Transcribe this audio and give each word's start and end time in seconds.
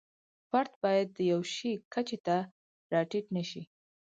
فرد 0.49 0.71
باید 0.83 1.07
د 1.17 1.19
یوه 1.31 1.45
شي 1.55 1.71
کچې 1.93 2.17
ته 2.25 2.37
را 2.91 3.01
ټیټ 3.09 3.25
نشي. 3.35 3.63